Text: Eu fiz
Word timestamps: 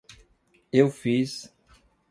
Eu 0.73 0.89
fiz 0.89 1.53